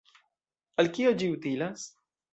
“Al 0.85 0.89
kio 0.95 1.11
ĝi 1.21 1.31
utilas? 1.37 1.89